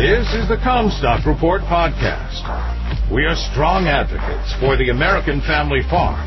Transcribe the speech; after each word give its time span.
This 0.00 0.32
is 0.32 0.48
the 0.48 0.56
Commstock 0.56 1.26
Report 1.26 1.60
podcast. 1.68 2.40
We 3.12 3.26
are 3.26 3.36
strong 3.52 3.84
advocates 3.84 4.50
for 4.58 4.78
the 4.78 4.88
American 4.88 5.42
family 5.42 5.82
farm 5.90 6.26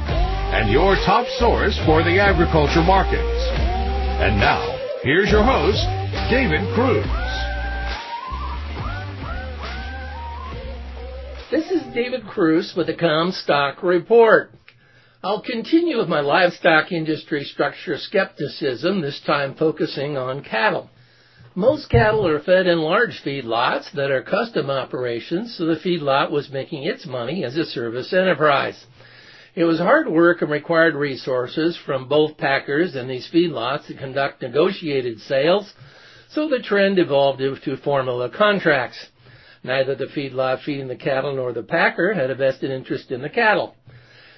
and 0.53 0.71
your 0.71 0.93
top 0.97 1.25
source 1.39 1.75
for 1.83 2.03
the 2.03 2.19
agriculture 2.19 2.83
markets. 2.83 3.17
And 4.21 4.37
now, 4.37 4.61
here's 5.01 5.31
your 5.31 5.41
host, 5.43 5.81
David 6.29 6.61
Kruse. 6.75 7.03
This 11.49 11.71
is 11.71 11.81
David 11.95 12.27
Kruse 12.27 12.75
with 12.77 12.85
the 12.85 12.93
Commstock 12.93 13.81
Report. 13.81 14.51
I'll 15.23 15.41
continue 15.41 15.97
with 15.97 16.07
my 16.07 16.19
livestock 16.19 16.91
industry 16.91 17.43
structure 17.43 17.97
skepticism, 17.97 19.01
this 19.01 19.19
time 19.25 19.55
focusing 19.55 20.15
on 20.15 20.43
cattle. 20.43 20.91
Most 21.55 21.91
cattle 21.91 22.27
are 22.27 22.39
fed 22.39 22.65
in 22.65 22.79
large 22.79 23.21
feedlots 23.23 23.91
that 23.91 24.09
are 24.09 24.23
custom 24.23 24.71
operations, 24.71 25.55
so 25.55 25.67
the 25.67 25.75
feedlot 25.75 26.31
was 26.31 26.49
making 26.49 26.81
its 26.83 27.05
money 27.05 27.43
as 27.43 27.55
a 27.55 27.65
service 27.65 28.11
enterprise. 28.11 28.87
It 29.53 29.63
was 29.65 29.77
hard 29.77 30.07
work 30.07 30.41
and 30.41 30.49
required 30.49 30.95
resources 30.95 31.77
from 31.77 32.07
both 32.07 32.37
packers 32.37 32.95
and 32.95 33.07
these 33.07 33.29
feedlots 33.31 33.85
to 33.85 33.93
conduct 33.93 34.41
negotiated 34.41 35.19
sales, 35.19 35.71
so 36.29 36.49
the 36.49 36.57
trend 36.57 36.97
evolved 36.97 37.39
into 37.39 37.77
formula 37.77 38.31
contracts. 38.31 39.09
Neither 39.63 39.93
the 39.93 40.07
feedlot 40.07 40.63
feeding 40.63 40.87
the 40.87 40.95
cattle 40.95 41.35
nor 41.35 41.53
the 41.53 41.61
packer 41.61 42.15
had 42.15 42.31
a 42.31 42.35
vested 42.35 42.71
interest 42.71 43.11
in 43.11 43.21
the 43.21 43.29
cattle. 43.29 43.75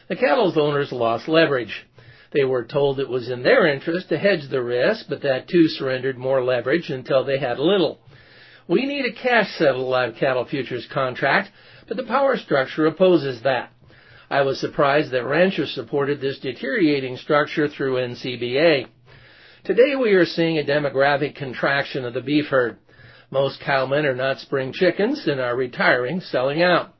The 0.10 0.18
cattle's 0.18 0.58
owners 0.58 0.92
lost 0.92 1.30
leverage. 1.30 1.86
They 2.32 2.44
were 2.44 2.66
told 2.66 3.00
it 3.00 3.10
was 3.10 3.30
in 3.30 3.44
their 3.44 3.66
interest 3.68 4.10
to 4.10 4.18
hedge 4.18 4.50
the 4.50 4.62
risk, 4.62 5.06
but 5.08 5.22
that 5.22 5.48
too 5.48 5.68
surrendered 5.68 6.18
more 6.18 6.44
leverage 6.44 6.90
until 6.90 7.24
they 7.24 7.38
had 7.38 7.60
little. 7.60 8.00
We 8.68 8.86
need 8.86 9.06
a 9.06 9.14
cash 9.14 9.52
settled 9.58 9.88
live 9.88 10.16
cattle 10.16 10.46
futures 10.46 10.88
contract, 10.92 11.52
but 11.88 11.98
the 11.98 12.04
power 12.04 12.36
structure 12.38 12.88
opposes 12.88 13.42
that. 13.44 13.72
I 14.30 14.42
was 14.42 14.60
surprised 14.60 15.12
that 15.12 15.26
ranchers 15.26 15.72
supported 15.74 16.20
this 16.20 16.40
deteriorating 16.40 17.18
structure 17.18 17.68
through 17.68 17.98
NCBA. 17.98 18.88
Today 19.64 19.96
we 19.96 20.14
are 20.14 20.26
seeing 20.26 20.58
a 20.58 20.64
demographic 20.64 21.36
contraction 21.36 22.06
of 22.06 22.16
the 22.16 22.22
beef 22.22 22.48
herd. 22.48 22.78
Most 23.30 23.60
cowmen 23.60 24.06
are 24.06 24.16
not 24.16 24.40
spring 24.40 24.74
chickens 24.74 25.28
and 25.28 25.40
are 25.40 25.56
retiring, 25.56 26.22
selling 26.22 26.64
out. 26.64 26.94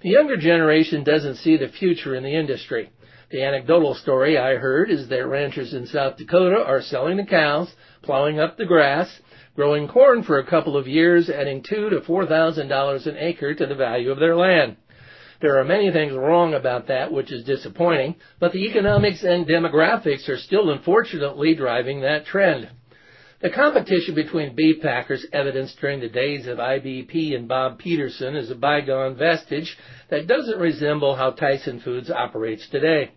The 0.00 0.10
younger 0.10 0.36
generation 0.36 1.04
doesn't 1.04 1.36
see 1.36 1.56
the 1.56 1.68
future 1.68 2.14
in 2.14 2.22
the 2.22 2.34
industry. 2.34 2.90
The 3.30 3.42
anecdotal 3.42 3.94
story 3.94 4.38
I 4.38 4.54
heard 4.54 4.90
is 4.90 5.08
that 5.08 5.26
ranchers 5.26 5.74
in 5.74 5.86
South 5.86 6.16
Dakota 6.16 6.64
are 6.64 6.80
selling 6.80 7.18
the 7.18 7.26
cows, 7.26 7.70
plowing 8.00 8.40
up 8.40 8.56
the 8.56 8.64
grass, 8.64 9.20
growing 9.54 9.86
corn 9.86 10.22
for 10.22 10.38
a 10.38 10.46
couple 10.46 10.78
of 10.78 10.88
years, 10.88 11.28
adding 11.28 11.62
two 11.62 11.90
to 11.90 12.00
four 12.00 12.24
thousand 12.24 12.68
dollars 12.68 13.06
an 13.06 13.18
acre 13.18 13.52
to 13.54 13.66
the 13.66 13.74
value 13.74 14.10
of 14.10 14.18
their 14.18 14.34
land. 14.34 14.76
There 15.42 15.58
are 15.58 15.64
many 15.64 15.92
things 15.92 16.14
wrong 16.14 16.54
about 16.54 16.86
that, 16.86 17.12
which 17.12 17.30
is 17.30 17.44
disappointing, 17.44 18.14
but 18.40 18.52
the 18.52 18.64
economics 18.64 19.22
and 19.22 19.46
demographics 19.46 20.26
are 20.30 20.38
still 20.38 20.70
unfortunately 20.70 21.54
driving 21.54 22.00
that 22.00 22.24
trend. 22.24 22.70
The 23.40 23.50
competition 23.50 24.14
between 24.14 24.56
beef 24.56 24.80
packers 24.80 25.26
evidenced 25.34 25.78
during 25.80 26.00
the 26.00 26.08
days 26.08 26.46
of 26.46 26.56
IBP 26.56 27.36
and 27.36 27.46
Bob 27.46 27.78
Peterson 27.78 28.36
is 28.36 28.50
a 28.50 28.54
bygone 28.54 29.16
vestige 29.16 29.76
that 30.08 30.26
doesn't 30.26 30.58
resemble 30.58 31.14
how 31.14 31.32
Tyson 31.32 31.80
Foods 31.80 32.10
operates 32.10 32.66
today. 32.70 33.10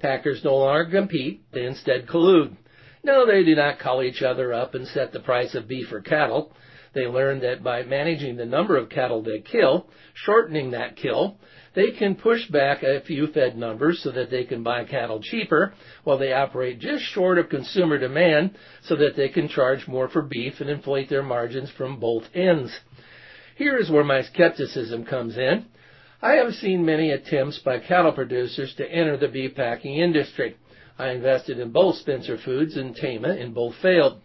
Packers 0.00 0.42
no 0.44 0.56
longer 0.56 0.90
compete, 0.90 1.42
they 1.52 1.64
instead 1.64 2.06
collude. 2.06 2.56
No, 3.02 3.26
they 3.26 3.44
do 3.44 3.54
not 3.54 3.78
call 3.78 4.02
each 4.02 4.22
other 4.22 4.52
up 4.52 4.74
and 4.74 4.86
set 4.88 5.12
the 5.12 5.20
price 5.20 5.54
of 5.54 5.68
beef 5.68 5.92
or 5.92 6.00
cattle. 6.00 6.52
They 6.92 7.06
learn 7.06 7.40
that 7.40 7.62
by 7.62 7.84
managing 7.84 8.36
the 8.36 8.44
number 8.44 8.76
of 8.76 8.88
cattle 8.88 9.22
they 9.22 9.40
kill, 9.40 9.86
shortening 10.12 10.72
that 10.72 10.96
kill, 10.96 11.38
they 11.74 11.92
can 11.92 12.16
push 12.16 12.48
back 12.48 12.82
a 12.82 13.00
few 13.00 13.28
fed 13.28 13.56
numbers 13.56 14.02
so 14.02 14.10
that 14.10 14.30
they 14.30 14.44
can 14.44 14.64
buy 14.64 14.84
cattle 14.84 15.20
cheaper, 15.22 15.72
while 16.02 16.18
they 16.18 16.32
operate 16.32 16.80
just 16.80 17.04
short 17.04 17.38
of 17.38 17.48
consumer 17.48 17.96
demand 17.96 18.56
so 18.82 18.96
that 18.96 19.14
they 19.16 19.28
can 19.28 19.48
charge 19.48 19.86
more 19.86 20.08
for 20.08 20.22
beef 20.22 20.54
and 20.60 20.68
inflate 20.68 21.08
their 21.08 21.22
margins 21.22 21.70
from 21.70 22.00
both 22.00 22.24
ends. 22.34 22.76
Here 23.56 23.76
is 23.76 23.90
where 23.90 24.04
my 24.04 24.22
skepticism 24.22 25.04
comes 25.04 25.38
in. 25.38 25.66
I 26.22 26.32
have 26.32 26.52
seen 26.52 26.84
many 26.84 27.12
attempts 27.12 27.60
by 27.60 27.78
cattle 27.78 28.12
producers 28.12 28.74
to 28.74 28.86
enter 28.86 29.16
the 29.16 29.28
beef 29.28 29.54
packing 29.54 29.96
industry. 29.96 30.54
I 30.98 31.12
invested 31.12 31.58
in 31.58 31.70
both 31.70 31.96
Spencer 31.96 32.36
Foods 32.36 32.76
and 32.76 32.94
Tama 32.94 33.30
and 33.30 33.54
both 33.54 33.74
failed. 33.76 34.20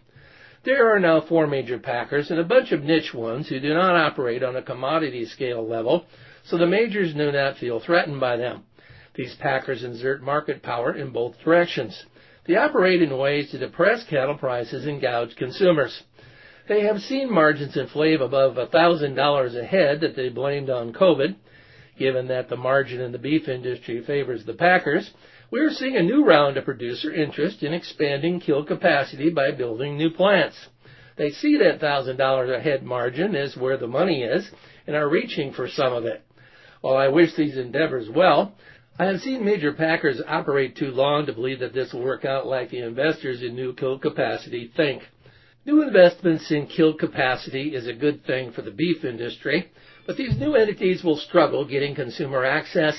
There 0.62 0.94
are 0.94 1.00
now 1.00 1.22
four 1.22 1.46
major 1.46 1.78
packers 1.78 2.30
and 2.30 2.38
a 2.38 2.44
bunch 2.44 2.70
of 2.70 2.84
niche 2.84 3.14
ones 3.14 3.48
who 3.48 3.60
do 3.60 3.72
not 3.72 3.96
operate 3.96 4.42
on 4.42 4.56
a 4.56 4.62
commodity 4.62 5.24
scale 5.24 5.66
level, 5.66 6.04
so 6.44 6.58
the 6.58 6.66
majors 6.66 7.14
do 7.14 7.32
not 7.32 7.56
feel 7.56 7.80
threatened 7.80 8.20
by 8.20 8.36
them. 8.36 8.64
These 9.14 9.34
packers 9.36 9.82
exert 9.82 10.22
market 10.22 10.62
power 10.62 10.94
in 10.94 11.12
both 11.12 11.40
directions. 11.42 12.04
They 12.46 12.56
operate 12.56 13.00
in 13.00 13.16
ways 13.16 13.50
to 13.52 13.58
depress 13.58 14.04
cattle 14.04 14.36
prices 14.36 14.86
and 14.86 15.00
gouge 15.00 15.34
consumers. 15.36 16.02
They 16.68 16.82
have 16.82 17.00
seen 17.00 17.32
margins 17.32 17.74
inflate 17.74 18.20
above 18.20 18.56
$1,000 18.56 19.56
a 19.56 19.64
head 19.64 20.00
that 20.02 20.14
they 20.14 20.28
blamed 20.28 20.68
on 20.68 20.92
COVID 20.92 21.36
given 21.98 22.28
that 22.28 22.48
the 22.48 22.56
margin 22.56 23.00
in 23.00 23.12
the 23.12 23.18
beef 23.18 23.48
industry 23.48 24.02
favors 24.04 24.44
the 24.44 24.54
packers, 24.54 25.10
we 25.50 25.60
are 25.60 25.70
seeing 25.70 25.96
a 25.96 26.02
new 26.02 26.24
round 26.24 26.56
of 26.56 26.64
producer 26.64 27.12
interest 27.12 27.62
in 27.62 27.72
expanding 27.72 28.40
kill 28.40 28.64
capacity 28.64 29.30
by 29.30 29.52
building 29.52 29.96
new 29.96 30.10
plants. 30.10 30.56
They 31.16 31.30
see 31.30 31.56
that 31.58 31.80
$1,000 31.80 32.54
a 32.54 32.60
head 32.60 32.82
margin 32.82 33.34
is 33.34 33.56
where 33.56 33.76
the 33.76 33.86
money 33.86 34.22
is 34.22 34.50
and 34.86 34.94
are 34.94 35.08
reaching 35.08 35.52
for 35.52 35.68
some 35.68 35.92
of 35.92 36.04
it. 36.04 36.22
While 36.80 36.96
I 36.96 37.08
wish 37.08 37.34
these 37.34 37.56
endeavors 37.56 38.08
well, 38.10 38.54
I 38.98 39.06
have 39.06 39.20
seen 39.20 39.44
major 39.44 39.72
packers 39.72 40.20
operate 40.26 40.76
too 40.76 40.90
long 40.90 41.26
to 41.26 41.32
believe 41.32 41.60
that 41.60 41.74
this 41.74 41.92
will 41.92 42.02
work 42.02 42.24
out 42.24 42.46
like 42.46 42.70
the 42.70 42.80
investors 42.80 43.42
in 43.42 43.54
new 43.54 43.74
kill 43.74 43.98
capacity 43.98 44.70
think. 44.76 45.02
New 45.66 45.82
investments 45.82 46.48
in 46.52 46.68
kill 46.68 46.94
capacity 46.94 47.74
is 47.74 47.88
a 47.88 47.92
good 47.92 48.24
thing 48.24 48.52
for 48.52 48.62
the 48.62 48.70
beef 48.70 49.04
industry, 49.04 49.68
but 50.06 50.16
these 50.16 50.38
new 50.38 50.54
entities 50.54 51.02
will 51.02 51.16
struggle 51.16 51.64
getting 51.64 51.92
consumer 51.92 52.44
access, 52.44 52.96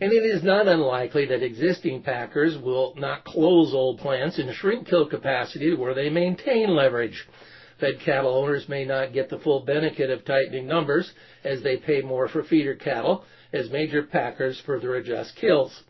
and 0.00 0.12
it 0.12 0.24
is 0.24 0.42
not 0.42 0.66
unlikely 0.66 1.26
that 1.26 1.44
existing 1.44 2.02
packers 2.02 2.58
will 2.58 2.92
not 2.96 3.24
close 3.24 3.72
old 3.72 4.00
plants 4.00 4.36
and 4.40 4.52
shrink 4.52 4.88
kill 4.88 5.06
capacity 5.08 5.72
where 5.76 5.94
they 5.94 6.10
maintain 6.10 6.74
leverage. 6.74 7.24
Fed 7.78 8.00
cattle 8.04 8.34
owners 8.34 8.68
may 8.68 8.84
not 8.84 9.12
get 9.12 9.28
the 9.28 9.38
full 9.38 9.60
benefit 9.60 10.10
of 10.10 10.24
tightening 10.24 10.66
numbers 10.66 11.12
as 11.44 11.62
they 11.62 11.76
pay 11.76 12.00
more 12.00 12.26
for 12.26 12.42
feeder 12.42 12.74
cattle 12.74 13.24
as 13.52 13.70
major 13.70 14.02
packers 14.02 14.60
further 14.66 14.96
adjust 14.96 15.36
kills. 15.36 15.84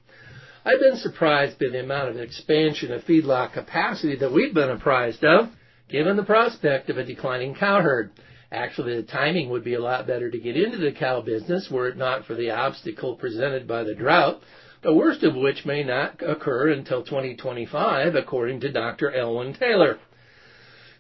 I've 0.63 0.81
been 0.81 0.97
surprised 0.97 1.59
by 1.59 1.69
the 1.73 1.81
amount 1.81 2.11
of 2.11 2.17
expansion 2.19 2.93
of 2.93 3.05
feedlot 3.05 3.55
capacity 3.55 4.17
that 4.17 4.31
we've 4.31 4.53
been 4.53 4.69
apprised 4.69 5.25
of, 5.25 5.49
given 5.89 6.17
the 6.17 6.23
prospect 6.23 6.91
of 6.91 6.99
a 6.99 7.05
declining 7.05 7.55
cow 7.55 7.81
herd. 7.81 8.11
Actually, 8.51 8.97
the 8.97 9.03
timing 9.03 9.51
would 9.51 9.65
be 9.65 9.75
a 9.75 9.81
lot 9.81 10.07
better 10.07 10.31
to 10.31 10.39
get 10.39 10.57
into 10.57 10.79
the 10.79 10.93
cow 10.93 11.21
business 11.21 11.69
were 11.71 11.89
it 11.89 11.97
not 11.97 12.25
for 12.25 12.35
the 12.35 12.51
obstacle 12.51 13.15
presented 13.17 13.67
by 13.67 13.85
the 13.85 13.95
drought, 13.95 14.41
the 14.83 14.95
worst 14.95 15.23
of 15.23 15.35
which 15.35 15.67
may 15.67 15.83
not 15.83 16.23
occur 16.23 16.71
until 16.71 17.03
2025, 17.03 18.15
according 18.15 18.61
to 18.61 18.73
Dr. 18.73 19.11
Elwynn 19.11 19.59
Taylor. 19.59 19.99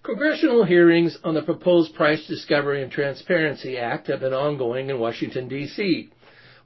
Congressional 0.03 0.65
hearings 0.65 1.19
on 1.25 1.34
the 1.34 1.43
proposed 1.43 1.94
Price 1.94 2.26
Discovery 2.26 2.82
and 2.82 2.91
Transparency 2.91 3.76
Act 3.76 4.09
have 4.09 4.20
been 4.20 4.32
ongoing 4.32 4.91
in 4.91 4.99
Washington, 4.99 5.49
D.C. 5.49 6.10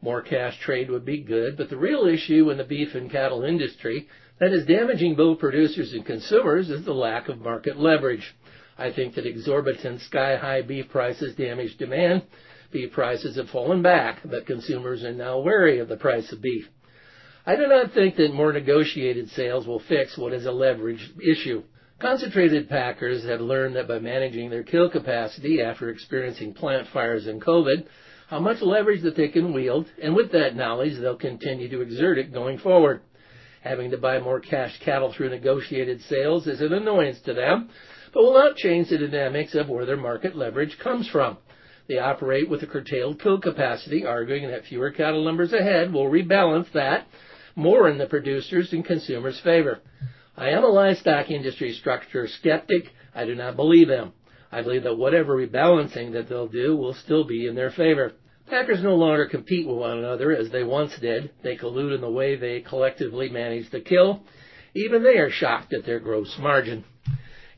More 0.02 0.20
cash 0.20 0.58
trade 0.58 0.90
would 0.90 1.04
be 1.04 1.22
good, 1.22 1.56
but 1.56 1.70
the 1.70 1.76
real 1.76 2.06
issue 2.06 2.50
in 2.50 2.58
the 2.58 2.64
beef 2.64 2.96
and 2.96 3.08
cattle 3.08 3.44
industry 3.44 4.08
that 4.40 4.52
is 4.52 4.66
damaging 4.66 5.14
both 5.14 5.38
producers 5.38 5.92
and 5.92 6.04
consumers 6.04 6.70
is 6.70 6.84
the 6.84 6.92
lack 6.92 7.28
of 7.28 7.40
market 7.40 7.78
leverage. 7.78 8.34
I 8.76 8.90
think 8.90 9.14
that 9.14 9.26
exorbitant 9.26 10.00
sky-high 10.00 10.62
beef 10.62 10.88
prices 10.88 11.37
damage 11.37 11.76
demand. 11.76 12.22
Beef 12.72 12.90
prices 12.90 13.37
have 13.37 13.50
fallen 13.50 13.81
back, 13.81 14.22
but 14.25 14.44
consumers 14.44 15.04
are 15.04 15.12
now 15.12 15.38
wary 15.38 15.78
of 15.78 15.88
the 15.88 15.96
price 15.96 16.32
of 16.32 16.43
beef. 16.43 16.69
I 17.46 17.54
do 17.54 17.69
not 17.69 17.93
think 17.93 18.16
that 18.16 18.34
more 18.34 18.52
negotiated 18.52 19.31
sales 19.31 19.69
will 19.69 19.78
fix 19.78 20.19
what 20.19 20.32
is 20.32 20.46
a 20.46 20.52
leverage 20.52 21.12
issue. 21.22 21.62
Concentrated 22.00 22.69
packers 22.69 23.25
have 23.25 23.40
learned 23.40 23.76
that 23.76 23.87
by 23.87 24.00
managing 24.00 24.50
their 24.50 24.64
kill 24.64 24.90
capacity 24.90 25.60
after 25.60 25.90
experiencing 25.90 26.54
plant 26.54 26.88
fires 26.88 27.28
and 27.28 27.40
COVID, 27.40 27.87
how 28.32 28.40
much 28.40 28.62
leverage 28.62 29.02
that 29.02 29.14
they 29.14 29.29
can 29.29 29.52
wield, 29.52 29.87
and 30.02 30.17
with 30.17 30.32
that 30.32 30.56
knowledge, 30.56 30.99
they'll 30.99 31.14
continue 31.14 31.69
to 31.69 31.82
exert 31.82 32.17
it 32.17 32.32
going 32.32 32.56
forward. 32.56 33.02
Having 33.61 33.90
to 33.90 33.99
buy 33.99 34.20
more 34.20 34.40
cash 34.40 34.81
cattle 34.81 35.12
through 35.12 35.29
negotiated 35.29 36.00
sales 36.05 36.46
is 36.46 36.62
an 36.62 36.73
annoyance 36.73 37.20
to 37.26 37.34
them, 37.34 37.69
but 38.14 38.23
will 38.23 38.32
not 38.32 38.56
change 38.56 38.88
the 38.88 38.96
dynamics 38.96 39.55
of 39.55 39.69
where 39.69 39.84
their 39.84 39.99
market 39.99 40.34
leverage 40.34 40.79
comes 40.79 41.06
from. 41.08 41.37
They 41.88 41.99
operate 41.99 42.49
with 42.49 42.62
a 42.62 42.67
curtailed 42.67 43.20
kill 43.20 43.38
capacity, 43.38 44.06
arguing 44.06 44.49
that 44.49 44.64
fewer 44.64 44.93
cattle 44.93 45.23
numbers 45.23 45.52
ahead 45.52 45.93
will 45.93 46.06
rebalance 46.06 46.73
that 46.73 47.08
more 47.55 47.87
in 47.87 47.99
the 47.99 48.06
producers' 48.06 48.73
and 48.73 48.82
consumers' 48.82 49.40
favor. 49.40 49.81
I 50.38 50.49
am 50.49 50.64
a 50.64 50.69
livestock 50.69 51.31
industry 51.31 51.75
structure 51.75 52.26
skeptic. 52.28 52.93
I 53.14 53.26
do 53.26 53.35
not 53.35 53.56
believe 53.56 53.88
them. 53.88 54.14
I 54.52 54.62
believe 54.62 54.82
that 54.82 54.99
whatever 54.99 55.34
rebalancing 55.34 56.12
that 56.12 56.28
they'll 56.28 56.46
do 56.46 56.76
will 56.76 56.93
still 56.94 57.25
be 57.25 57.46
in 57.46 57.54
their 57.54 57.70
favor. 57.70 58.12
Packers 58.49 58.82
no 58.82 58.96
longer 58.96 59.25
compete 59.26 59.66
with 59.66 59.78
one 59.78 59.96
another 59.96 60.37
as 60.37 60.50
they 60.50 60.62
once 60.62 60.93
did. 61.00 61.31
They 61.43 61.56
collude 61.56 61.94
in 61.94 62.02
the 62.02 62.10
way 62.10 62.37
they 62.37 62.60
collectively 62.60 63.31
manage 63.31 63.70
the 63.70 63.81
kill. 63.81 64.20
Even 64.75 65.02
they 65.02 65.16
are 65.16 65.31
shocked 65.31 65.72
at 65.72 65.87
their 65.87 66.00
gross 66.00 66.37
margin. 66.38 66.84